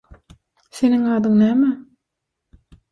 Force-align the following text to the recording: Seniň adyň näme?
Seniň 0.79 1.03
adyň 1.17 1.35
näme? 1.43 1.69